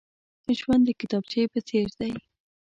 [0.59, 2.11] ژوند د کتابچې په څېر دی.